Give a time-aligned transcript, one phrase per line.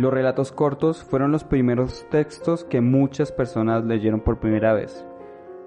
[0.00, 5.04] Los relatos cortos fueron los primeros textos que muchas personas leyeron por primera vez.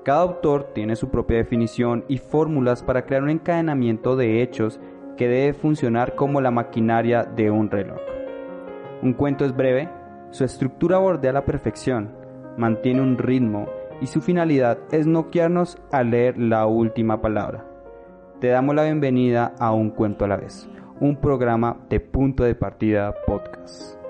[0.03, 4.79] Cada autor tiene su propia definición y fórmulas para crear un encadenamiento de hechos
[5.17, 7.99] que debe funcionar como la maquinaria de un reloj.
[9.03, 9.87] Un cuento es breve,
[10.31, 12.15] su estructura bordea la perfección,
[12.57, 13.67] mantiene un ritmo
[14.01, 17.67] y su finalidad es noquearnos al leer la última palabra.
[18.39, 20.67] Te damos la bienvenida a Un Cuento a la vez,
[20.99, 24.02] un programa de punto de partida podcast.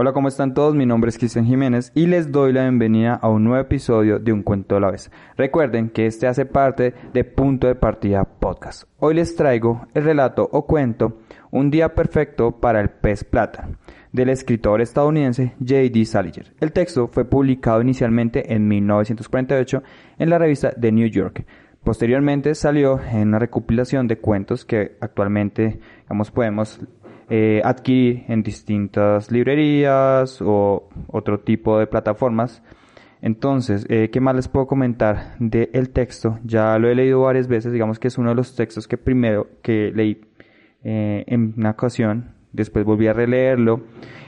[0.00, 0.76] Hola, ¿cómo están todos?
[0.76, 4.32] Mi nombre es Cristian Jiménez y les doy la bienvenida a un nuevo episodio de
[4.32, 5.10] Un Cuento a la vez.
[5.36, 8.84] Recuerden que este hace parte de Punto de Partida Podcast.
[9.00, 11.18] Hoy les traigo el relato o cuento
[11.50, 13.70] Un día perfecto para el pez plata
[14.12, 16.04] del escritor estadounidense J.D.
[16.04, 16.54] Salinger.
[16.60, 19.82] El texto fue publicado inicialmente en 1948
[20.20, 21.44] en la revista The New York.
[21.82, 26.80] Posteriormente salió en una recopilación de cuentos que actualmente digamos, podemos
[27.30, 32.62] eh, adquirir en distintas librerías o otro tipo de plataformas.
[33.20, 36.38] Entonces, eh, ¿qué más les puedo comentar del texto?
[36.44, 39.48] Ya lo he leído varias veces, digamos que es uno de los textos que primero
[39.60, 40.22] que leí
[40.84, 43.82] eh, en una ocasión, después volví a releerlo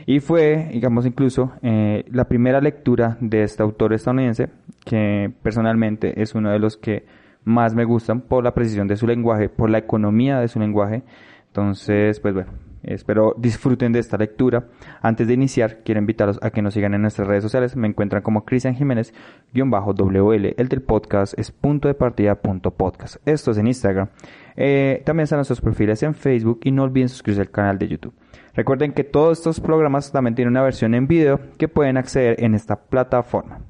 [0.06, 4.48] y fue, digamos, incluso la primera lectura de este autor estadounidense,
[4.84, 7.06] que personalmente es uno de los que
[7.44, 11.02] más me gustan por la precisión de su lenguaje, por la economía de su lenguaje.
[11.46, 12.50] Entonces, pues bueno,
[12.83, 14.69] Espero disfruten de esta lectura.
[15.03, 17.77] Antes de iniciar, quiero invitarlos a que nos sigan en nuestras redes sociales.
[17.77, 19.12] Me encuentran como Cristian Jiménez,
[19.53, 20.55] WL.
[20.56, 23.17] El del podcast es punto de partida punto podcast.
[23.27, 24.08] Esto es en Instagram.
[24.56, 28.14] Eh, también están nuestros perfiles en Facebook y no olviden suscribirse al canal de YouTube.
[28.55, 32.55] Recuerden que todos estos programas también tienen una versión en video que pueden acceder en
[32.55, 33.61] esta plataforma.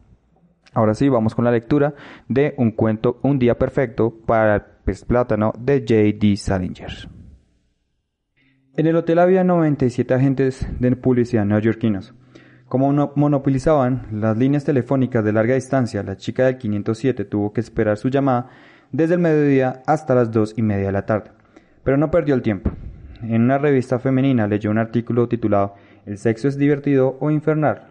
[0.72, 1.94] Ahora sí, vamos con la lectura
[2.28, 6.36] de un cuento, Un día perfecto para el pez plátano de J.D.
[6.36, 7.19] Salinger.
[8.76, 12.14] En el hotel había 97 agentes de publicidad neoyorquinos.
[12.66, 17.96] Como monopolizaban las líneas telefónicas de larga distancia, la chica del 507 tuvo que esperar
[17.96, 18.48] su llamada
[18.92, 21.32] desde el mediodía hasta las dos y media de la tarde.
[21.82, 22.70] Pero no perdió el tiempo.
[23.22, 25.74] En una revista femenina leyó un artículo titulado
[26.06, 27.88] El sexo es divertido o infernal.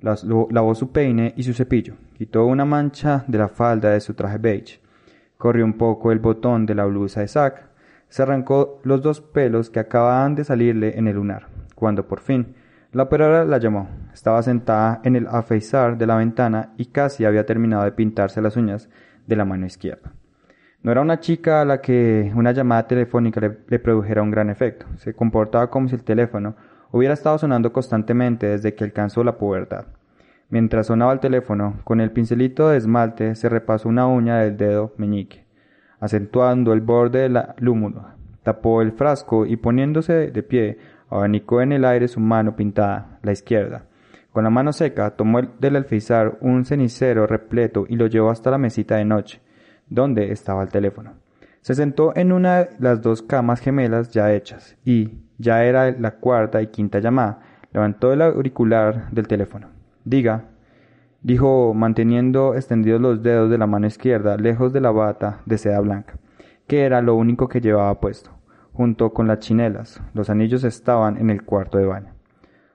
[0.00, 4.38] Lavó su peine y su cepillo, quitó una mancha de la falda de su traje
[4.38, 4.80] beige,
[5.36, 7.75] corrió un poco el botón de la blusa de sac,
[8.08, 12.54] se arrancó los dos pelos que acababan de salirle en el lunar, cuando por fin
[12.92, 13.88] la operadora la llamó.
[14.14, 18.56] Estaba sentada en el afeizar de la ventana y casi había terminado de pintarse las
[18.56, 18.88] uñas
[19.26, 20.12] de la mano izquierda.
[20.82, 24.50] No era una chica a la que una llamada telefónica le, le, produjera un gran
[24.50, 24.86] efecto.
[24.96, 26.54] Se comportaba como si el teléfono
[26.92, 29.86] hubiera estado sonando constantemente desde que alcanzó la pubertad.
[30.48, 34.94] Mientras sonaba el teléfono, con el pincelito de esmalte se repasó una uña del dedo
[34.96, 35.45] meñique
[36.00, 38.16] acentuando el borde de la lúmula.
[38.42, 40.78] Tapó el frasco y poniéndose de pie,
[41.10, 43.86] abanicó en el aire su mano pintada, la izquierda.
[44.32, 48.58] Con la mano seca tomó del alféizar un cenicero repleto y lo llevó hasta la
[48.58, 49.40] mesita de noche,
[49.88, 51.14] donde estaba el teléfono.
[51.62, 56.12] Se sentó en una de las dos camas gemelas ya hechas, y ya era la
[56.12, 57.40] cuarta y quinta llamada.
[57.72, 59.68] Levantó el auricular del teléfono.
[60.04, 60.44] Diga,
[61.26, 65.80] dijo manteniendo extendidos los dedos de la mano izquierda lejos de la bata de seda
[65.80, 66.20] blanca,
[66.68, 68.30] que era lo único que llevaba puesto,
[68.72, 70.00] junto con las chinelas.
[70.14, 72.14] Los anillos estaban en el cuarto de baño.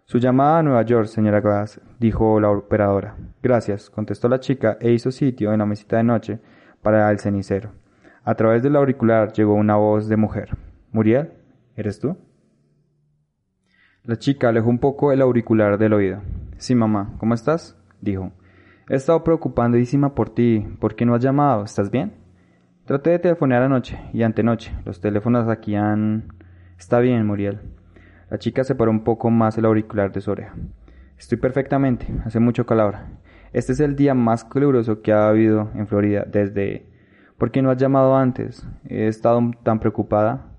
[0.04, 3.16] Su llamada a Nueva York, señora Glass, dijo la operadora.
[3.42, 6.40] Gracias, contestó la chica e hizo sitio en la mesita de noche
[6.82, 7.72] para el cenicero.
[8.26, 10.58] A través del auricular llegó una voz de mujer.
[10.92, 11.32] Muriel,
[11.78, 12.18] ¿eres tú?
[14.04, 16.22] La chica alejó un poco el auricular del oído.
[16.58, 17.78] Sí, mamá, ¿cómo estás?
[18.02, 18.34] dijo.
[18.92, 20.68] He estado preocupandísima por ti.
[20.82, 21.64] ¿Por qué no has llamado?
[21.64, 22.12] ¿Estás bien?
[22.84, 24.74] Traté de telefonear anoche y antenoche.
[24.84, 26.34] Los teléfonos aquí han...
[26.78, 27.62] Está bien, Muriel.
[28.30, 30.56] La chica separó un poco más el auricular de su oreja.
[31.18, 32.06] Estoy perfectamente.
[32.26, 32.96] Hace mucho calor.
[33.54, 36.86] Este es el día más caluroso que ha habido en Florida desde...
[37.38, 38.68] ¿Por qué no has llamado antes?
[38.90, 40.52] He estado tan preocupada.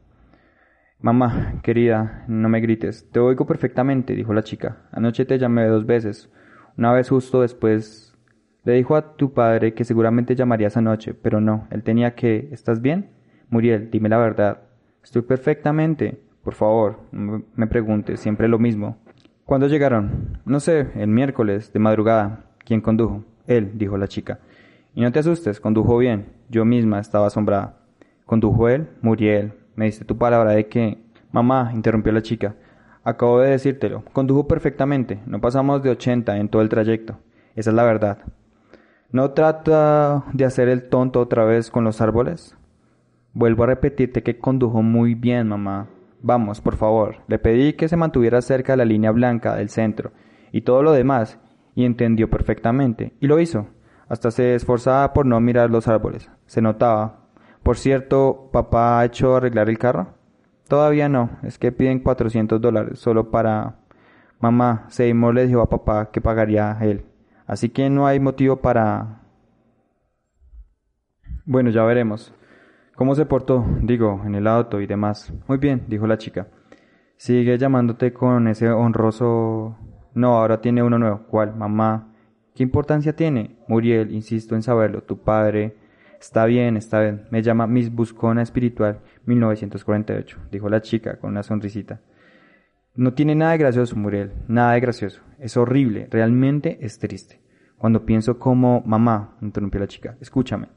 [1.01, 3.11] Mamá, querida, no me grites.
[3.11, 4.89] Te oigo perfectamente, dijo la chica.
[4.91, 6.33] Anoche te llamé dos veces.
[6.79, 8.12] Una vez justo después
[8.65, 12.49] le dijo a tu padre que seguramente llamaría esa noche, pero no, él tenía que...
[12.53, 13.11] ¿Estás bien?
[13.51, 14.63] Muriel, dime la verdad.
[15.03, 16.21] Estoy perfectamente.
[16.45, 18.99] Por favor, no me preguntes, siempre lo mismo.
[19.45, 20.39] ¿Cuándo llegaron?
[20.45, 22.45] No sé, el miércoles, de madrugada.
[22.65, 23.25] ¿Quién condujo?
[23.47, 24.39] Él, dijo la chica.
[24.95, 26.27] Y no te asustes, condujo bien.
[26.49, 27.79] Yo misma estaba asombrada.
[28.27, 28.89] ¿Condujo él?
[29.01, 30.99] Muriel, me diste tu palabra de que...
[31.33, 32.55] Mamá, interrumpió la chica.
[33.03, 34.05] Acabo de decírtelo.
[34.13, 35.19] Condujo perfectamente.
[35.27, 37.19] No pasamos de ochenta en todo el trayecto.
[37.57, 38.19] Esa es la verdad.
[39.13, 42.57] ¿No trata de hacer el tonto otra vez con los árboles?
[43.35, 45.89] Vuelvo a repetirte que condujo muy bien, mamá.
[46.23, 47.17] Vamos, por favor.
[47.29, 50.13] Le pedí que se mantuviera cerca de la línea blanca del centro
[50.51, 51.39] y todo lo demás,
[51.75, 53.67] y entendió perfectamente, y lo hizo.
[54.09, 56.31] Hasta se esforzaba por no mirar los árboles.
[56.47, 57.21] Se notaba.
[57.63, 60.15] Por cierto, ¿papá ha hecho arreglar el carro?
[60.69, 63.77] Todavía no, es que piden 400 dólares solo para...
[64.41, 67.05] Mamá, Seymour le dijo a papá que pagaría él.
[67.53, 69.21] Así que no hay motivo para...
[71.45, 72.33] Bueno, ya veremos.
[72.97, 73.63] ¿Cómo se portó?
[73.83, 75.31] Digo, en el auto y demás.
[75.47, 76.47] Muy bien, dijo la chica.
[77.19, 79.77] Sigue llamándote con ese honroso...
[80.15, 81.27] No, ahora tiene uno nuevo.
[81.29, 81.55] ¿Cuál?
[81.55, 82.15] Mamá.
[82.55, 83.59] ¿Qué importancia tiene?
[83.69, 85.03] Muriel, insisto en saberlo.
[85.03, 85.77] Tu padre.
[86.19, 87.27] Está bien, está bien.
[87.31, 92.01] Me llama Miss Buscona Espiritual 1948, dijo la chica con una sonrisita.
[92.95, 94.33] No tiene nada de gracioso, Muriel.
[94.49, 95.21] Nada de gracioso.
[95.39, 96.09] Es horrible.
[96.11, 97.42] Realmente es triste.
[97.83, 98.81] Cuando pienso como...
[98.87, 100.17] Mamá, interrumpió la chica.
[100.21, 100.69] Escúchame.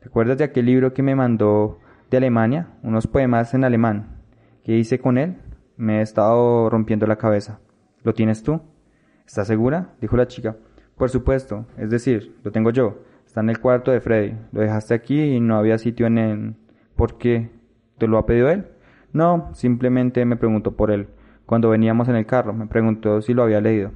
[0.00, 1.78] ¿Te acuerdas de aquel libro que me mandó
[2.10, 2.70] de Alemania?
[2.82, 4.16] Unos poemas en alemán.
[4.64, 5.36] ¿Qué hice con él?
[5.76, 7.60] Me he estado rompiendo la cabeza.
[8.02, 8.60] ¿Lo tienes tú?
[9.24, 9.94] ¿Estás segura?
[10.00, 10.56] dijo la chica.
[10.96, 13.04] Por supuesto, es decir, lo tengo yo.
[13.24, 14.34] Está en el cuarto de Freddy.
[14.50, 16.56] Lo dejaste aquí y no había sitio en él.
[16.96, 17.52] ¿Por qué?
[17.98, 18.66] ¿Te lo ha pedido él?
[19.12, 21.06] No, simplemente me preguntó por él.
[21.46, 23.92] Cuando veníamos en el carro, me preguntó si lo había leído.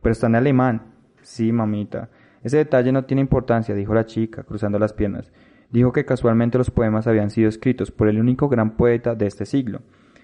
[0.00, 0.89] Pero está en alemán.
[1.22, 2.08] Sí, mamita.
[2.42, 5.30] Ese detalle no tiene importancia, dijo la chica, cruzando las piernas.
[5.70, 9.46] Dijo que casualmente los poemas habían sido escritos por el único gran poeta de este
[9.46, 9.82] siglo.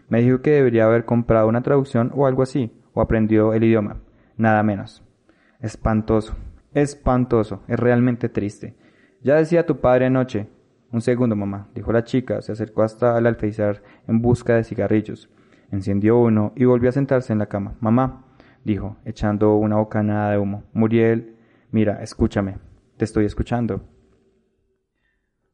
[0.09, 3.99] Me dijo que debería haber comprado una traducción o algo así, o aprendió el idioma.
[4.37, 5.03] Nada menos.
[5.61, 6.35] Espantoso,
[6.75, 8.75] espantoso, es realmente triste.
[9.23, 10.49] Ya decía tu padre anoche.
[10.93, 15.29] Un segundo, mamá, dijo la chica, se acercó hasta el alféizar en busca de cigarrillos.
[15.71, 17.75] Encendió uno y volvió a sentarse en la cama.
[17.81, 18.26] Mamá,
[18.67, 20.65] dijo, echando una bocanada de humo.
[20.73, 21.37] Muriel
[21.71, 22.59] Mira, escúchame.
[22.97, 23.83] Te estoy escuchando.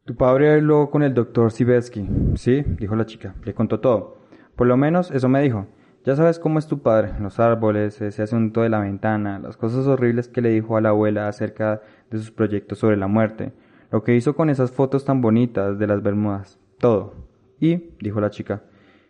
[0.04, 2.08] Tu padre habló con el doctor Sibetsky.
[2.36, 3.34] Sí, dijo la chica.
[3.44, 4.18] Le contó todo.
[4.54, 5.66] Por lo menos eso me dijo.
[6.04, 9.86] Ya sabes cómo es tu padre, los árboles, ese asunto de la ventana, las cosas
[9.86, 11.80] horribles que le dijo a la abuela acerca
[12.10, 13.52] de sus proyectos sobre la muerte,
[13.92, 17.14] lo que hizo con esas fotos tan bonitas de las Bermudas, todo.
[17.60, 18.64] Y, dijo la chica,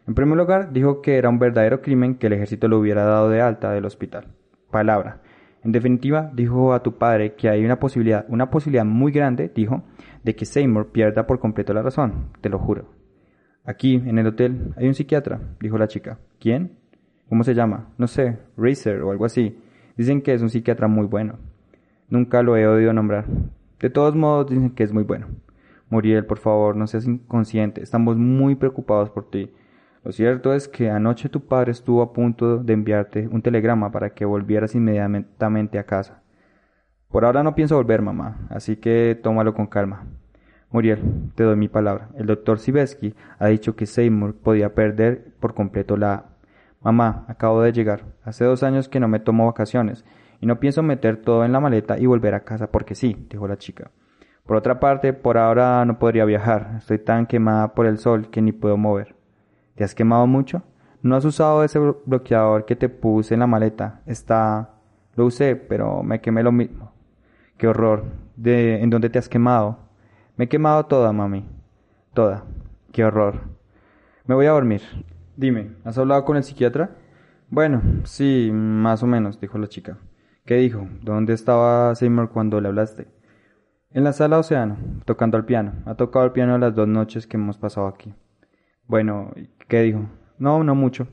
[0.06, 3.30] en primer lugar dijo que era un verdadero crimen que el ejército lo hubiera dado
[3.30, 4.26] de alta del hospital.
[4.70, 5.20] Palabra.
[5.64, 9.84] En definitiva, dijo a tu padre que hay una posibilidad, una posibilidad muy grande, dijo,
[10.24, 12.86] de que Seymour pierda por completo la razón, te lo juro.
[13.64, 16.18] Aquí, en el hotel, hay un psiquiatra, dijo la chica.
[16.40, 16.78] ¿Quién?
[17.28, 17.90] ¿Cómo se llama?
[17.96, 19.56] No sé, Racer o algo así.
[19.96, 21.38] Dicen que es un psiquiatra muy bueno.
[22.08, 23.26] Nunca lo he oído nombrar.
[23.78, 25.28] De todos modos, dicen que es muy bueno.
[25.90, 27.82] Muriel, por favor, no seas inconsciente.
[27.82, 29.52] Estamos muy preocupados por ti.
[30.04, 34.10] Lo cierto es que anoche tu padre estuvo a punto de enviarte un telegrama para
[34.10, 36.22] que volvieras inmediatamente a casa.
[37.08, 40.06] Por ahora no pienso volver, mamá, así que tómalo con calma.
[40.70, 42.08] Muriel, te doy mi palabra.
[42.16, 46.30] El doctor Sibesky ha dicho que Seymour podía perder por completo la...
[46.80, 48.06] Mamá, acabo de llegar.
[48.24, 50.04] Hace dos años que no me tomo vacaciones
[50.40, 53.46] y no pienso meter todo en la maleta y volver a casa porque sí, dijo
[53.46, 53.92] la chica.
[54.46, 56.74] Por otra parte, por ahora no podría viajar.
[56.78, 59.14] Estoy tan quemada por el sol que ni puedo mover.
[59.74, 60.62] ¿Te has quemado mucho?
[61.02, 64.02] ¿No has usado ese bloqueador que te puse en la maleta?
[64.06, 64.70] Está...
[65.14, 66.92] Lo usé, pero me quemé lo mismo.
[67.58, 68.04] Qué horror.
[68.36, 69.78] ¿De en dónde te has quemado?
[70.36, 71.44] Me he quemado toda, mami.
[72.14, 72.44] Toda.
[72.92, 73.40] Qué horror.
[74.24, 74.82] Me voy a dormir.
[75.36, 76.90] Dime, ¿has hablado con el psiquiatra?
[77.48, 79.98] Bueno, sí, más o menos, dijo la chica.
[80.46, 80.88] ¿Qué dijo?
[81.02, 83.08] ¿Dónde estaba Seymour cuando le hablaste?
[83.90, 85.72] En la sala Océano, tocando el piano.
[85.84, 88.14] Ha tocado el piano las dos noches que hemos pasado aquí.
[88.86, 89.32] Bueno,
[89.68, 90.08] ¿qué dijo?
[90.38, 91.06] No, no mucho.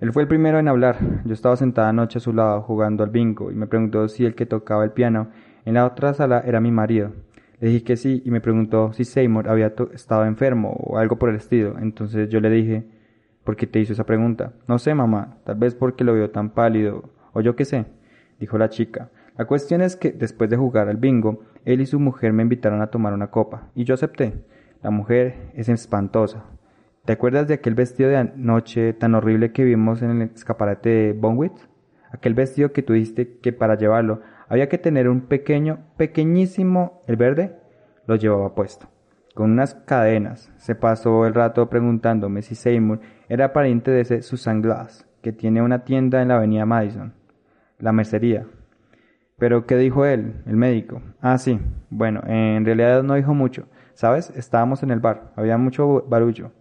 [0.00, 0.96] Él fue el primero en hablar.
[1.24, 4.34] Yo estaba sentada anoche a su lado jugando al bingo y me preguntó si el
[4.34, 5.28] que tocaba el piano
[5.64, 7.12] en la otra sala era mi marido.
[7.58, 11.28] Le dije que sí y me preguntó si Seymour había estado enfermo o algo por
[11.28, 11.78] el estilo.
[11.78, 12.86] Entonces yo le dije,
[13.44, 14.54] ¿por qué te hizo esa pregunta?
[14.66, 17.84] No sé, mamá, tal vez porque lo vio tan pálido o yo qué sé,
[18.38, 19.10] dijo la chica.
[19.36, 22.80] La cuestión es que después de jugar al bingo, él y su mujer me invitaron
[22.80, 24.32] a tomar una copa y yo acepté.
[24.82, 26.44] La mujer es espantosa,
[27.10, 31.12] ¿Te acuerdas de aquel vestido de anoche tan horrible que vimos en el escaparate de
[31.12, 31.54] Bonwit?
[32.12, 37.16] Aquel vestido que tú dijiste que para llevarlo había que tener un pequeño, pequeñísimo, el
[37.16, 37.56] verde,
[38.06, 38.86] lo llevaba puesto.
[39.34, 40.52] Con unas cadenas.
[40.58, 45.62] Se pasó el rato preguntándome si Seymour era pariente de ese Susan Glass, que tiene
[45.62, 47.12] una tienda en la avenida Madison.
[47.80, 48.46] La mercería.
[49.36, 51.02] Pero ¿qué dijo él, el médico?
[51.20, 51.58] Ah, sí.
[51.90, 53.66] Bueno, en realidad no dijo mucho.
[53.94, 54.30] ¿Sabes?
[54.36, 55.32] Estábamos en el bar.
[55.34, 56.52] Había mucho barullo.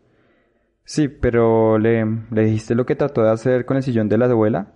[0.90, 4.26] Sí, pero ¿le, ¿le dijiste lo que trató de hacer con el sillón de la
[4.26, 4.70] abuela?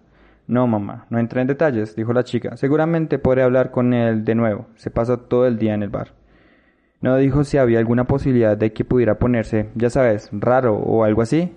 [0.45, 2.55] No, mamá, no entré en detalles, dijo la chica.
[2.55, 4.67] Seguramente podré hablar con él de nuevo.
[4.75, 6.09] Se pasa todo el día en el bar.
[7.01, 11.23] ¿No dijo si había alguna posibilidad de que pudiera ponerse, ya sabes, raro o algo
[11.23, 11.51] así?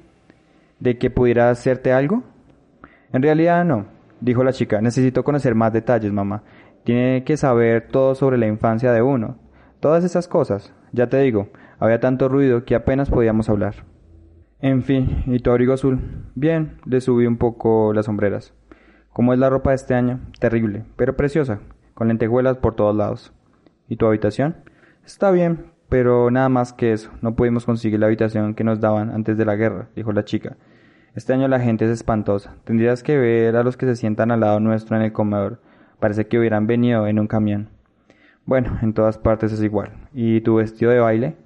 [0.81, 2.23] ¿De que pudiera hacerte algo?
[3.13, 3.85] En realidad no,
[4.23, 4.81] dijo la chica.
[4.81, 6.45] Necesito conocer más detalles, mamá.
[6.83, 9.37] Tiene que saber todo sobre la infancia de uno.
[9.81, 10.73] Todas esas cosas.
[10.93, 13.85] Ya te digo, había tanto ruido que apenas podíamos hablar.
[14.61, 16.01] En fin, ¿y tu abrigo azul?
[16.35, 18.55] Bien, le subí un poco las sombreras.
[19.13, 20.21] ¿Cómo es la ropa de este año?
[20.41, 21.61] Terrible, pero preciosa,
[21.93, 23.35] con lentejuelas por todos lados.
[23.87, 24.57] ¿Y tu habitación?
[25.05, 27.11] Está bien, pero nada más que eso.
[27.21, 30.57] No pudimos conseguir la habitación que nos daban antes de la guerra, dijo la chica.
[31.15, 32.55] Este año la gente es espantosa.
[32.65, 35.61] Tendrías que ver a los que se sientan al lado nuestro en el comedor.
[36.01, 37.69] Parece que hubieran venido en un camión.
[38.47, 39.93] Bueno, en todas partes es igual.
[40.15, 41.37] ¿Y tu vestido de baile?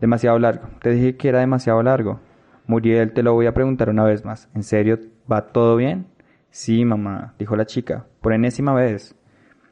[0.00, 0.68] Demasiado largo.
[0.82, 2.20] Te dije que era demasiado largo.
[2.68, 4.50] Muriel, te lo voy a preguntar una vez más.
[4.54, 4.98] ¿En serio
[5.30, 6.06] va todo bien?
[6.50, 9.16] Sí, mamá, dijo la chica, por enésima vez.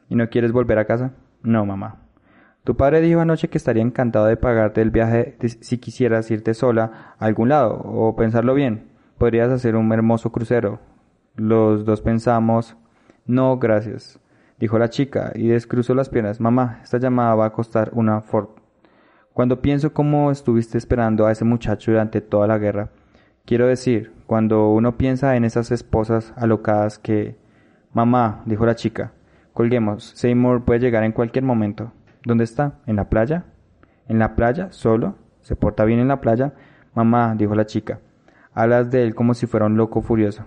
[0.09, 1.13] ¿Y no quieres volver a casa?
[1.43, 1.97] No, mamá.
[2.63, 7.15] Tu padre dijo anoche que estaría encantado de pagarte el viaje si quisieras irte sola
[7.19, 8.87] a algún lado, o pensarlo bien.
[9.19, 10.79] Podrías hacer un hermoso crucero.
[11.35, 12.77] Los dos pensamos.
[13.27, 14.19] No, gracias,
[14.59, 16.41] dijo la chica y descruzó las piernas.
[16.41, 18.49] Mamá, esta llamada va a costar una Ford.
[19.37, 22.89] Cuando pienso cómo estuviste esperando a ese muchacho durante toda la guerra,
[23.45, 27.35] quiero decir, cuando uno piensa en esas esposas alocadas que...
[27.93, 29.11] Mamá, dijo la chica,
[29.53, 31.91] colguemos, Seymour puede llegar en cualquier momento.
[32.25, 32.79] ¿Dónde está?
[32.87, 33.45] ¿En la playa?
[34.07, 34.71] ¿En la playa?
[34.71, 35.19] ¿Solo?
[35.43, 36.53] ¿Se porta bien en la playa?
[36.95, 37.99] Mamá, dijo la chica,
[38.55, 40.45] Hablas de él como si fuera un loco furioso.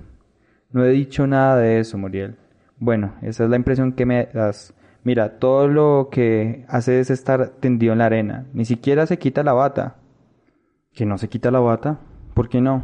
[0.72, 2.38] No he dicho nada de eso, Muriel.
[2.76, 4.74] Bueno, esa es la impresión que me das.
[5.04, 8.46] Mira, todo lo que hace es estar tendido en la arena.
[8.52, 9.96] Ni siquiera se quita la bata.
[10.92, 12.00] ¿Que no se quita la bata?
[12.34, 12.82] ¿Por qué no?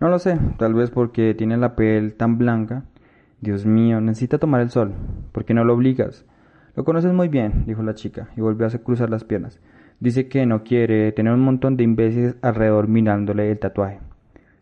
[0.00, 2.84] No lo sé, tal vez porque tiene la piel tan blanca.
[3.40, 4.92] Dios mío, necesita tomar el sol.
[5.32, 6.24] ¿Por qué no lo obligas?
[6.76, 9.60] Lo conoces muy bien, dijo la chica, y volvió a cruzar las piernas.
[10.00, 14.00] Dice que no quiere tener un montón de imbéciles alrededor mirándole el tatuaje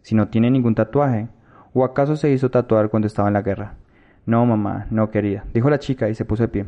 [0.03, 1.29] si no tiene ningún tatuaje?
[1.73, 3.77] ¿O acaso se hizo tatuar cuando estaba en la guerra?
[4.25, 6.67] No, mamá, no quería, dijo la chica y se puso de pie.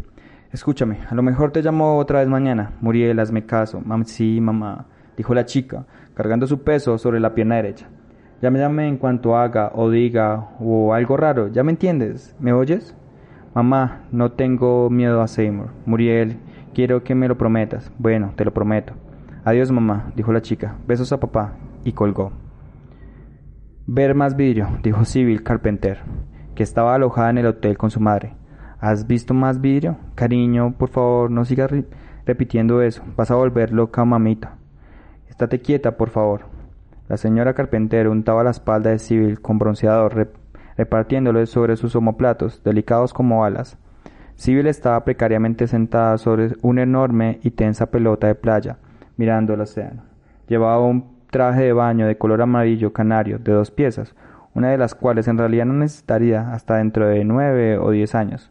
[0.50, 2.72] Escúchame, a lo mejor te llamo otra vez mañana.
[2.80, 3.80] Muriel, hazme caso.
[3.80, 7.88] Mam sí, mamá, dijo la chica, cargando su peso sobre la pierna derecha.
[8.42, 12.36] Ya me llame en cuanto haga o diga o algo raro, ¿ya me entiendes?
[12.38, 12.94] ¿Me oyes?
[13.54, 15.70] Mamá, no tengo miedo a Seymour.
[15.86, 16.38] Muriel,
[16.74, 17.92] quiero que me lo prometas.
[17.98, 18.94] Bueno, te lo prometo.
[19.44, 20.76] Adiós, mamá, dijo la chica.
[20.88, 21.52] Besos a papá.
[21.84, 22.32] Y colgó.
[23.86, 25.98] Ver más vidrio, dijo Civil Carpenter,
[26.54, 28.34] que estaba alojada en el hotel con su madre.
[28.80, 29.96] ¿Has visto más vidrio?
[30.14, 31.70] Cariño, por favor, no sigas
[32.26, 33.02] repitiendo eso.
[33.16, 34.56] Vas a volver loca, mamita.
[35.28, 36.42] Estate quieta, por favor.
[37.08, 40.32] La señora Carpenter untaba la espalda de Civil con bronceador,
[40.76, 43.76] repartiéndole sobre sus omoplatos, delicados como alas.
[44.36, 48.78] Civil estaba precariamente sentada sobre una enorme y tensa pelota de playa,
[49.16, 50.02] mirando el océano.
[50.48, 54.14] Llevaba un traje de baño de color amarillo canario de dos piezas,
[54.54, 58.50] una de las cuales en realidad no necesitaría hasta dentro de nueve o diez años.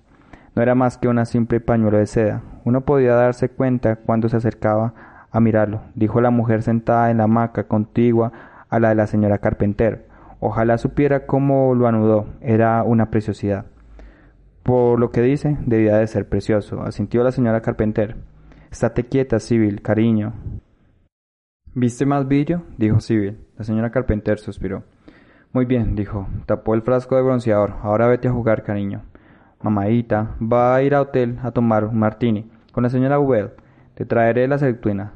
[0.56, 2.42] No era más que una simple pañuelo de seda.
[2.66, 4.94] Uno podía darse cuenta cuando se acercaba
[5.32, 8.32] a mirarlo, dijo la mujer sentada en la hamaca contigua
[8.70, 10.08] a la de la señora Carpenter.
[10.40, 12.28] Ojalá supiera cómo lo anudó.
[12.42, 13.66] Era una preciosidad.
[14.62, 18.18] Por lo que dice, debía de ser precioso, asintió la señora Carpenter.
[18.72, 20.34] Estate quieta, Sibyl, cariño.
[21.74, 22.64] ¿Viste más vidrio?
[22.78, 23.38] dijo Sibyl.
[23.58, 24.84] La señora Carpenter suspiró.
[25.54, 26.28] Muy bien, dijo.
[26.48, 27.76] Tapó el frasco de bronceador.
[27.84, 29.04] Ahora vete a jugar, cariño.
[29.62, 33.52] Mamadita, va a ir a hotel a tomar un martini con la señora Ubel.
[33.94, 35.14] Te traeré la aceituna.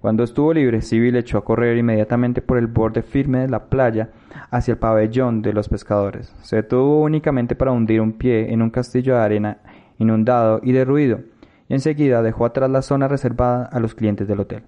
[0.00, 4.10] Cuando estuvo libre, Sibyl echó a correr inmediatamente por el borde firme de la playa
[4.50, 6.34] hacia el pabellón de los pescadores.
[6.42, 9.58] Se detuvo únicamente para hundir un pie en un castillo de arena
[9.98, 11.20] inundado y derruido,
[11.68, 14.64] y enseguida dejó atrás la zona reservada a los clientes del hotel.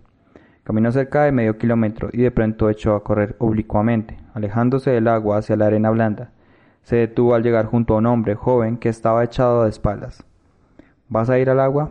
[0.71, 5.39] Caminó cerca de medio kilómetro y de pronto echó a correr oblicuamente, alejándose del agua
[5.39, 6.31] hacia la arena blanda.
[6.85, 10.25] Se detuvo al llegar junto a un hombre joven que estaba echado de espaldas.
[11.09, 11.91] ¿Vas a ir al agua?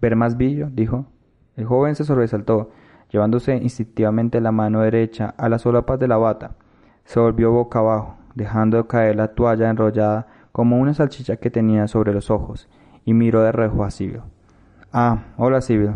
[0.00, 0.68] ¿Ver más billo?
[0.70, 1.06] dijo.
[1.56, 2.70] El joven se sobresaltó,
[3.10, 6.52] llevándose instintivamente la mano derecha a las solapas de la bata.
[7.04, 12.14] Se volvió boca abajo, dejando caer la toalla enrollada como una salchicha que tenía sobre
[12.14, 12.68] los ojos,
[13.04, 14.20] y miró de reojo a Sibyl.
[14.92, 15.94] Ah, hola Sibyl,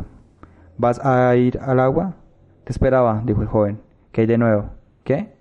[0.79, 2.17] ¿Vas a ir al agua?
[2.65, 3.81] Te esperaba, dijo el joven.
[4.13, 4.71] ¿Qué hay de nuevo?
[5.05, 5.33] ¿Qué?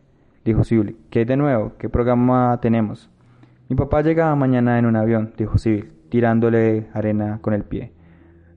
[0.45, 0.95] dijo Sibyl.
[1.09, 1.73] ¿Qué hay de nuevo?
[1.77, 3.09] ¿Qué programa tenemos?
[3.67, 7.91] Mi papá llega mañana en un avión, dijo Sibyl, tirándole arena con el pie.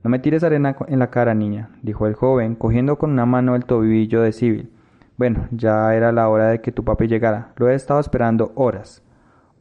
[0.03, 3.55] No me tires arena en la cara, niña, dijo el joven, cogiendo con una mano
[3.55, 4.71] el tobillo de Sibyl.
[5.17, 7.51] Bueno, ya era la hora de que tu papi llegara.
[7.57, 9.03] Lo he estado esperando horas.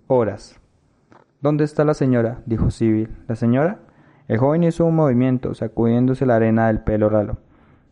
[0.07, 0.61] Horas.
[1.41, 2.43] ¿Dónde está la señora?
[2.47, 3.11] dijo Sibyl.
[3.27, 3.81] ¿La señora?
[4.29, 7.39] El joven hizo un movimiento, sacudiéndose la arena del pelo ralo.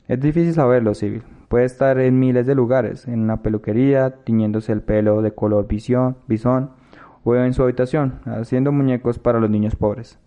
[0.07, 1.23] Es difícil saberlo, Civil.
[1.49, 6.19] Puede estar en miles de lugares, en una peluquería, tiñéndose el pelo de color visión,
[6.29, 6.73] bisón,
[7.25, 10.19] o en su habitación, haciendo muñecos para los niños pobres.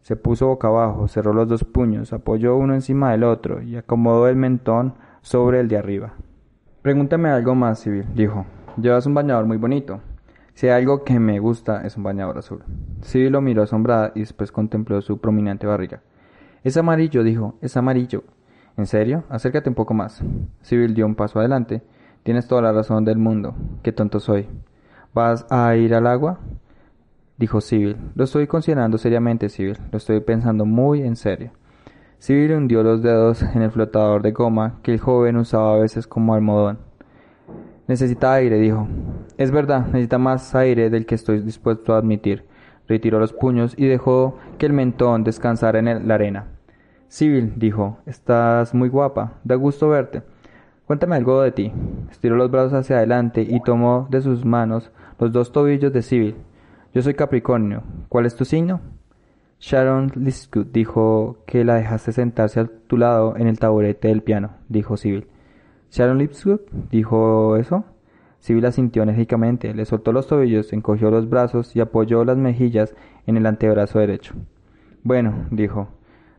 [0.00, 4.28] Se puso boca abajo, cerró los dos puños, apoyó uno encima del otro y acomodó
[4.28, 6.14] el mentón sobre el de arriba.
[6.80, 8.46] Pregúntame algo más, Civil, dijo.
[8.80, 10.00] Llevas un bañador muy bonito.
[10.60, 12.62] Si hay algo que me gusta es un bañador azul.
[13.00, 16.02] Civil lo miró asombrada y después contempló su prominente barriga.
[16.62, 18.24] Es amarillo, dijo, es amarillo.
[18.76, 19.24] ¿En serio?
[19.30, 20.22] Acércate un poco más.
[20.60, 21.80] Civil dio un paso adelante.
[22.24, 23.54] Tienes toda la razón del mundo.
[23.82, 24.48] Qué tonto soy.
[25.14, 26.40] ¿Vas a ir al agua?
[27.38, 27.96] dijo Civil.
[28.14, 29.78] Lo estoy considerando seriamente, Civil.
[29.90, 31.52] Lo estoy pensando muy en serio.
[32.18, 36.06] Civil hundió los dedos en el flotador de goma que el joven usaba a veces
[36.06, 36.89] como almohadón.
[37.90, 38.86] Necesita aire, dijo.
[39.36, 42.44] Es verdad, necesita más aire del que estoy dispuesto a admitir.
[42.86, 46.46] Retiró los puños y dejó que el mentón descansara en la arena.
[47.08, 50.22] Civil, dijo, estás muy guapa, da gusto verte.
[50.86, 51.72] Cuéntame algo de ti.
[52.12, 56.36] Estiró los brazos hacia adelante y tomó de sus manos los dos tobillos de Civil.
[56.94, 57.82] Yo soy Capricornio.
[58.08, 58.80] ¿Cuál es tu signo?
[59.58, 64.50] Sharon Liscut dijo que la dejaste sentarse a tu lado en el taburete del piano,
[64.68, 65.26] dijo Civil.
[65.90, 67.84] Sharon Lipscott dijo eso.
[68.38, 72.94] Civil asintió enérgicamente, le soltó los tobillos, encogió los brazos y apoyó las mejillas
[73.26, 74.34] en el antebrazo derecho.
[75.02, 75.88] Bueno, dijo,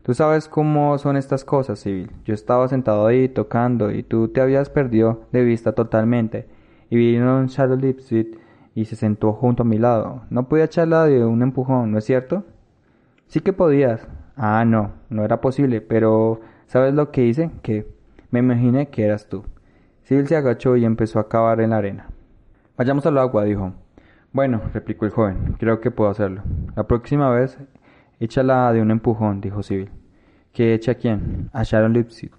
[0.02, 2.10] tú sabes cómo son estas cosas, Civil.
[2.24, 6.46] Yo estaba sentado ahí tocando y tú te habías perdido de vista totalmente.
[6.90, 8.38] Y vino Sharon Lipscott
[8.74, 10.22] y se sentó junto a mi lado.
[10.30, 12.44] No podía echarla de un empujón, ¿no es cierto?
[13.26, 14.08] Sí que podías.
[14.36, 17.50] Ah, no, no era posible, pero ¿sabes lo que hice?
[17.62, 17.86] Que
[18.32, 19.44] me imaginé que eras tú.
[20.02, 22.08] Sil se agachó y empezó a cavar en la arena.
[22.76, 23.74] Vayamos al agua, dijo.
[24.32, 26.42] Bueno, replicó el joven, creo que puedo hacerlo.
[26.74, 27.58] La próxima vez,
[28.18, 29.90] échala de un empujón, dijo Sibyl.
[30.52, 31.50] ¿Qué echa quién?
[31.52, 32.32] A Sharon Lipsit.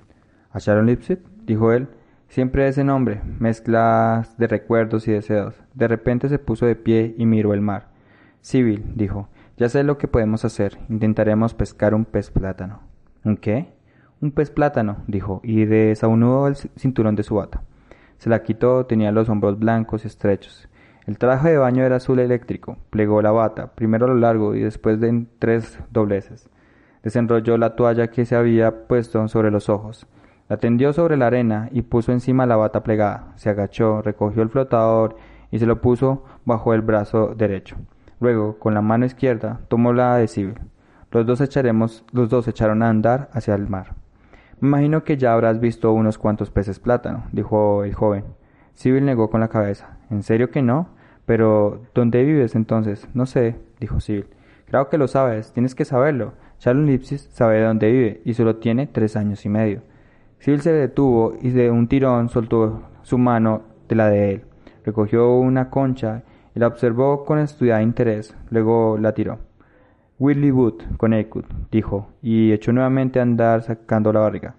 [0.51, 1.19] ¿A Sharon Lipsit?
[1.45, 1.87] dijo él.
[2.27, 5.53] Siempre ese nombre, mezclas de recuerdos y deseos.
[5.75, 7.89] De repente se puso de pie y miró el mar.
[8.41, 10.79] Civil, dijo, ya sé lo que podemos hacer.
[10.89, 12.79] Intentaremos pescar un pez plátano.
[13.23, 13.71] ¿Un qué?
[14.23, 17.61] Un pez plátano, dijo, y desaunudó el cinturón de su bata.
[18.19, 20.69] Se la quitó, tenía los hombros blancos y estrechos.
[21.05, 22.77] El traje de baño era azul eléctrico.
[22.89, 26.49] Plegó la bata, primero a lo largo y después de en tres dobleces.
[27.03, 30.07] Desenrolló la toalla que se había puesto sobre los ojos.
[30.47, 33.33] La tendió sobre la arena y puso encima la bata plegada.
[33.35, 35.17] Se agachó, recogió el flotador
[35.51, 37.75] y se lo puso bajo el brazo derecho.
[38.21, 40.61] Luego, con la mano izquierda, tomó la Sibyl.
[41.11, 44.01] Los dos echaremos, los dos echaron a andar hacia el mar.
[44.61, 48.25] Imagino que ya habrás visto unos cuantos peces plátano, dijo el joven.
[48.73, 49.97] Sibyl negó con la cabeza.
[50.09, 50.89] ¿En serio que no?
[51.25, 53.07] Pero, ¿dónde vives entonces?
[53.13, 54.27] No sé, dijo Sibyl.
[54.65, 56.33] Claro que lo sabes, tienes que saberlo.
[56.59, 59.81] Sharon Lipsis sabe dónde vive y solo tiene tres años y medio.
[60.39, 64.43] Sil se detuvo y de un tirón soltó su mano de la de él.
[64.83, 66.23] Recogió una concha
[66.55, 68.35] y la observó con estudiado interés.
[68.49, 69.39] Luego la tiró.
[70.19, 74.55] Willy Wood, Connecticut, dijo, y echó nuevamente a andar sacando la barriga.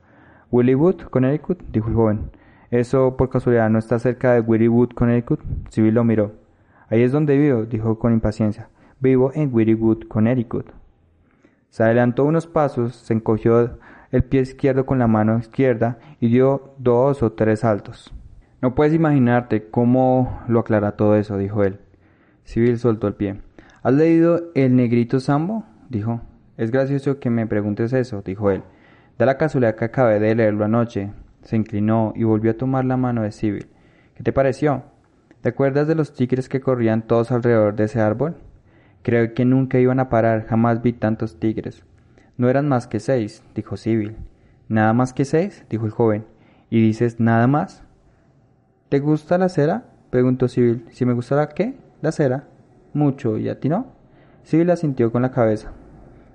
[0.50, 2.30] Willy Wood, Connecticut, dijo el joven.
[2.70, 5.40] ¿Eso por casualidad no está cerca de Willy Wood, Connecticut?
[5.68, 6.32] Civil lo miró.
[6.88, 8.68] Ahí es donde vivo, dijo con impaciencia.
[8.98, 10.70] Vivo en Wood, Connecticut.
[11.70, 13.78] Se adelantó unos pasos, se encogió
[14.10, 18.12] el pie izquierdo con la mano izquierda y dio dos o tres saltos.
[18.60, 21.78] No puedes imaginarte cómo lo aclara todo eso, dijo él.
[22.44, 23.40] Civil soltó el pie.
[23.84, 25.66] ¿Has leído El Negrito Sambo?
[25.90, 26.22] dijo.
[26.56, 28.62] Es gracioso que me preguntes eso, dijo él.
[29.18, 31.12] Da la casualidad que acabé de leerlo anoche.
[31.42, 33.66] Se inclinó y volvió a tomar la mano de Civil.
[34.14, 34.84] ¿Qué te pareció?
[35.42, 38.36] ¿Te acuerdas de los tigres que corrían todos alrededor de ese árbol?
[39.02, 41.84] Creo que nunca iban a parar, jamás vi tantos tigres.
[42.38, 44.16] No eran más que seis, dijo Sibyl.
[44.66, 45.62] ¿Nada más que seis?
[45.68, 46.24] dijo el joven.
[46.70, 47.84] ¿Y dices nada más?
[48.88, 49.90] ¿Te gusta la cera?
[50.08, 50.86] preguntó Sibyl.
[50.90, 51.74] ¿Si me gustara qué?
[52.00, 52.48] La cera.
[52.94, 53.38] Mucho.
[53.38, 53.86] ¿Y a ti no?
[54.44, 55.72] Sibyl asintió con la cabeza.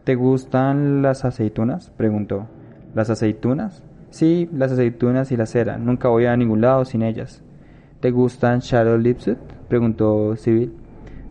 [0.03, 1.89] ¿Te gustan las aceitunas?
[1.95, 2.47] preguntó.
[2.93, 3.83] ¿Las aceitunas?
[4.09, 5.77] Sí, las aceitunas y la cera.
[5.77, 7.43] Nunca voy a ningún lado sin ellas.
[7.99, 9.37] ¿Te gustan Shadow Lipset?
[9.67, 10.73] preguntó Sibyl.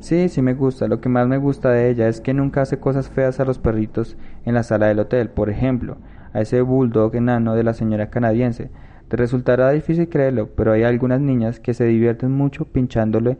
[0.00, 0.86] Sí, sí me gusta.
[0.88, 3.58] Lo que más me gusta de ella es que nunca hace cosas feas a los
[3.58, 5.28] perritos en la sala del hotel.
[5.28, 5.96] Por ejemplo,
[6.32, 8.70] a ese bulldog enano de la señora canadiense.
[9.08, 13.38] Te resultará difícil creerlo, pero hay algunas niñas que se divierten mucho pinchándole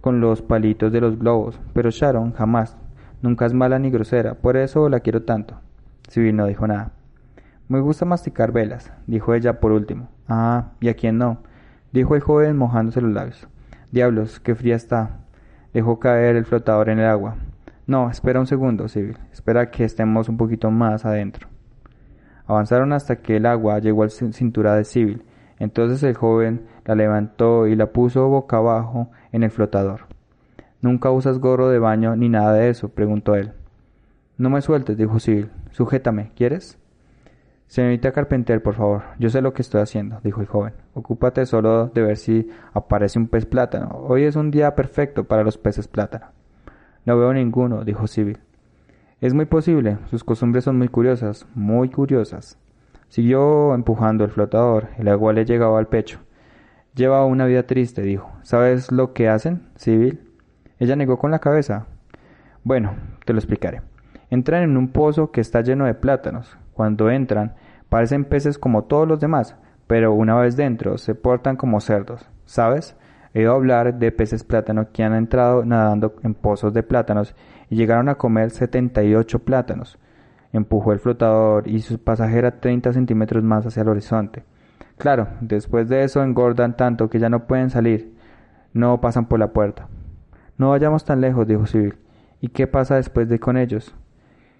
[0.00, 1.60] con los palitos de los globos.
[1.72, 2.76] Pero Sharon jamás.
[3.22, 4.34] Nunca es mala ni grosera.
[4.34, 5.60] Por eso la quiero tanto.
[6.08, 6.92] Sibyl no dijo nada.
[7.68, 10.08] Me gusta masticar velas, dijo ella por último.
[10.26, 11.38] Ah, ¿y a quién no?
[11.92, 13.46] dijo el joven mojándose los labios.
[13.92, 15.20] Diablos, qué fría está.
[15.72, 17.36] Dejó caer el flotador en el agua.
[17.86, 19.18] No, espera un segundo, Civil.
[19.32, 21.48] Espera que estemos un poquito más adentro.
[22.46, 25.24] Avanzaron hasta que el agua llegó a la cintura de Civil.
[25.60, 30.02] Entonces el joven la levantó y la puso boca abajo en el flotador.
[30.80, 32.88] ¿Nunca usas gorro de baño ni nada de eso?
[32.88, 33.52] preguntó él.
[34.38, 35.50] No me sueltes, dijo Civil.
[35.70, 36.78] Sujétame, ¿quieres?
[37.66, 40.72] Señorita Carpenter, por favor, yo sé lo que estoy haciendo, dijo el joven.
[40.94, 43.90] Ocúpate solo de ver si aparece un pez plátano.
[44.08, 46.26] Hoy es un día perfecto para los peces plátano.
[47.04, 48.40] No veo ninguno, dijo Civil.
[49.20, 52.58] Es muy posible, sus costumbres son muy curiosas, muy curiosas.
[53.08, 56.20] Siguió empujando el flotador, el agua le llegaba al pecho.
[56.94, 58.30] Lleva una vida triste, dijo.
[58.42, 60.20] ¿Sabes lo que hacen, Civil?
[60.78, 61.86] Ella negó con la cabeza.
[62.64, 63.82] Bueno, te lo explicaré.
[64.28, 66.58] Entran en un pozo que está lleno de plátanos.
[66.72, 67.54] Cuando entran,
[67.88, 72.28] parecen peces como todos los demás, pero una vez dentro se portan como cerdos.
[72.44, 72.96] ¿Sabes?
[73.34, 77.36] He oído hablar de peces plátano que han entrado nadando en pozos de plátanos
[77.68, 79.98] y llegaron a comer 78 plátanos.
[80.52, 84.42] Empujó el flotador y su pasajera 30 centímetros más hacia el horizonte.
[85.00, 88.12] Claro, después de eso engordan tanto que ya no pueden salir.
[88.74, 89.88] No pasan por la puerta.
[90.58, 91.94] No vayamos tan lejos, dijo Civil.
[92.42, 93.94] ¿Y qué pasa después de con ellos?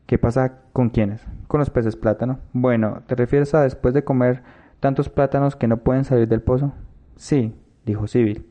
[0.06, 1.22] ¿Qué pasa con quiénes?
[1.46, 2.38] Con los peces plátano.
[2.54, 4.42] Bueno, ¿te refieres a después de comer
[4.80, 6.72] tantos plátanos que no pueden salir del pozo?
[7.16, 8.46] Sí, dijo Civil.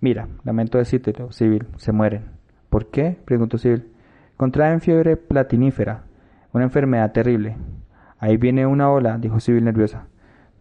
[0.00, 2.26] Mira, lamento decírtelo, Civil, se mueren.
[2.70, 3.18] ¿Por qué?
[3.24, 3.88] preguntó Civil.
[4.36, 6.04] Contraen fiebre platinífera,
[6.52, 7.56] una enfermedad terrible.
[8.20, 10.06] Ahí viene una ola, dijo Civil nerviosa.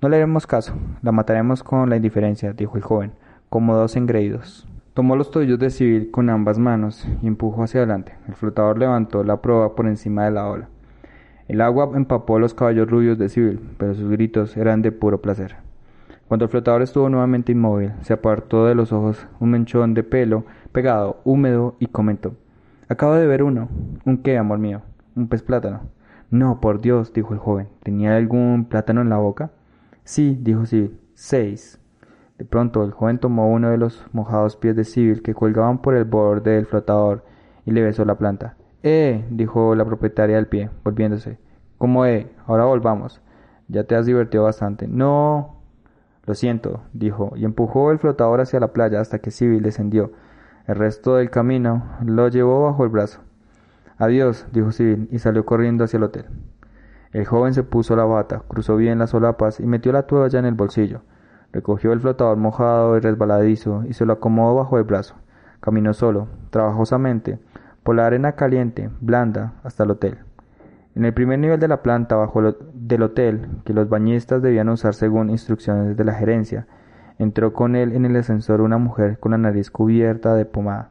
[0.03, 3.13] No le haremos caso, la mataremos con la indiferencia, dijo el joven,
[3.49, 4.67] como dos engreídos.
[4.93, 8.13] Tomó los tobillos de Civil con ambas manos y empujó hacia adelante.
[8.27, 10.67] El flotador levantó la proa por encima de la ola.
[11.47, 15.55] El agua empapó los caballos rubios de Civil, pero sus gritos eran de puro placer.
[16.27, 20.43] Cuando el flotador estuvo nuevamente inmóvil, se apartó de los ojos un menchón de pelo
[20.73, 22.33] pegado, húmedo, y comentó
[22.89, 23.69] Acabo de ver uno.
[24.03, 24.81] ¿Un qué, amor mío?
[25.15, 25.83] Un pez plátano.
[26.29, 27.69] No, por Dios, dijo el joven.
[27.83, 29.51] ¿Tenía algún plátano en la boca?
[30.03, 30.99] Sí, dijo Civil.
[31.13, 31.79] Seis.
[32.37, 35.95] De pronto el joven tomó uno de los mojados pies de Civil que colgaban por
[35.95, 37.23] el borde del flotador
[37.65, 38.57] y le besó la planta.
[38.81, 41.37] Eh, dijo la propietaria del pie, volviéndose.
[41.77, 42.31] ¿Cómo eh?
[42.47, 43.21] Ahora volvamos.
[43.69, 44.87] Ya te has divertido bastante.
[44.87, 45.61] No.
[46.25, 50.11] Lo siento, dijo, y empujó el flotador hacia la playa hasta que Civil descendió.
[50.67, 53.19] El resto del camino lo llevó bajo el brazo.
[53.97, 56.25] Adiós, dijo Civil, y salió corriendo hacia el hotel.
[57.13, 60.45] El joven se puso la bata, cruzó bien las solapas y metió la toalla en
[60.45, 61.01] el bolsillo.
[61.51, 65.15] Recogió el flotador mojado y resbaladizo y se lo acomodó bajo el brazo.
[65.59, 67.37] Caminó solo, trabajosamente,
[67.83, 70.17] por la arena caliente, blanda, hasta el hotel.
[70.95, 72.41] En el primer nivel de la planta bajo
[72.73, 76.65] del hotel, que los bañistas debían usar según instrucciones de la gerencia,
[77.19, 80.89] entró con él en el ascensor una mujer con la nariz cubierta de pomada.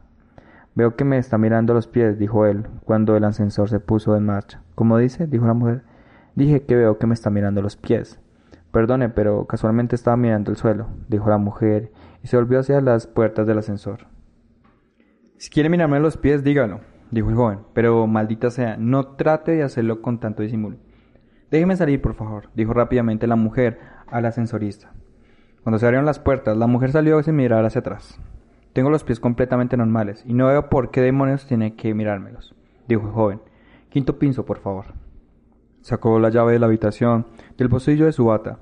[0.75, 4.25] Veo que me está mirando los pies, dijo él, cuando el ascensor se puso en
[4.25, 4.61] marcha.
[4.75, 5.27] ¿Cómo dice?
[5.27, 5.83] dijo la mujer.
[6.35, 8.19] Dije que veo que me está mirando los pies.
[8.71, 11.91] Perdone, pero casualmente estaba mirando el suelo, dijo la mujer,
[12.23, 14.07] y se volvió hacia las puertas del ascensor.
[15.37, 16.79] Si quiere mirarme los pies, dígalo,
[17.11, 20.77] dijo el joven, pero maldita sea, no trate de hacerlo con tanto disimulo.
[21.51, 24.91] Déjeme salir, por favor, dijo rápidamente la mujer al ascensorista.
[25.61, 28.19] Cuando se abrieron las puertas, la mujer salió sin mirar hacia atrás.
[28.73, 32.55] Tengo los pies completamente normales y no veo por qué demonios tiene que mirármelos,
[32.87, 33.41] dijo el joven.
[33.89, 35.02] Quinto pinzo, por favor.
[35.83, 38.59] Sacó la llave de la habitación del bolsillo de su bata.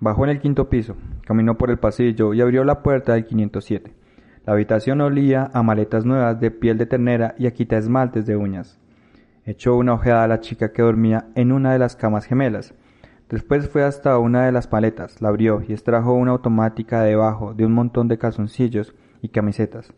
[0.00, 3.94] Bajó en el quinto piso, caminó por el pasillo y abrió la puerta del 507.
[4.44, 8.36] La habitación olía a maletas nuevas de piel de ternera y a quita esmaltes de
[8.36, 8.80] uñas.
[9.44, 12.74] Echó una ojeada a la chica que dormía en una de las camas gemelas.
[13.28, 17.64] Después fue hasta una de las paletas, la abrió y extrajo una automática debajo de
[17.64, 19.92] un montón de calzoncillos y camisetas.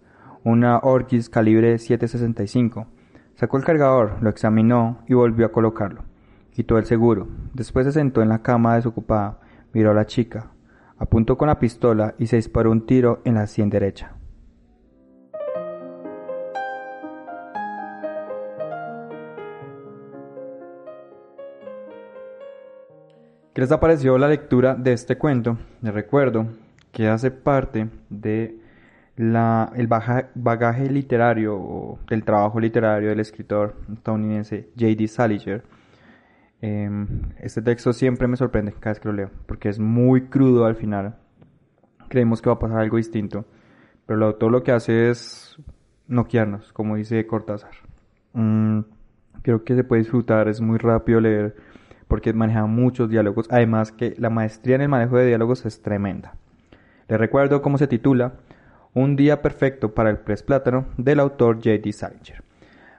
[0.44, 2.86] Una Orkis calibre 7.65.
[3.36, 6.07] Sacó el cargador, lo examinó y volvió a colocarlo.
[6.58, 7.28] Quitó el seguro.
[7.54, 9.38] Después se sentó en la cama desocupada,
[9.72, 10.50] miró a la chica,
[10.98, 14.16] apuntó con la pistola y se disparó un tiro en la sien derecha.
[23.54, 25.58] ¿Qué les ha parecido la lectura de este cuento?
[25.80, 26.48] Les recuerdo
[26.90, 28.58] que hace parte de
[29.14, 35.06] la, el bagaje literario o del trabajo literario del escritor estadounidense J.D.
[35.06, 35.77] Salinger
[36.60, 37.06] Em,
[37.38, 40.74] este texto siempre me sorprende cada vez que lo leo, porque es muy crudo al
[40.74, 41.16] final.
[42.08, 43.44] Creemos que va a pasar algo distinto,
[44.06, 45.56] pero todo lo que hace es
[46.08, 47.70] noquearnos, como dice Cortázar.
[48.32, 48.80] Mm,
[49.42, 51.54] creo que se puede disfrutar, es muy rápido leer,
[52.08, 56.34] porque maneja muchos diálogos, además que la maestría en el manejo de diálogos es tremenda.
[57.06, 58.34] Les recuerdo cómo se titula
[58.94, 61.92] Un día perfecto para el pez plátano del autor J.D.
[61.92, 62.47] Salinger.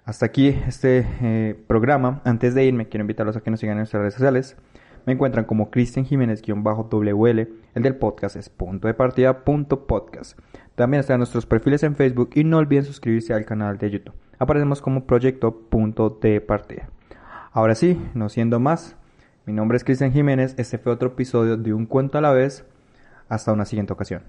[0.09, 2.19] Hasta aquí este eh, programa.
[2.25, 4.57] Antes de irme, quiero invitarlos a que nos sigan en nuestras redes sociales.
[5.05, 7.47] Me encuentran como Cristian Jiménez-WL.
[7.75, 10.35] El del podcast es punto de partida punto podcast.
[10.73, 14.15] También están nuestros perfiles en Facebook y no olviden suscribirse al canal de YouTube.
[14.39, 16.89] Aparecemos como proyecto punto de partida.
[17.51, 18.95] Ahora sí, no siendo más,
[19.45, 20.55] mi nombre es Cristian Jiménez.
[20.57, 22.65] Este fue otro episodio de Un Cuento a la vez.
[23.27, 24.23] Hasta una siguiente ocasión.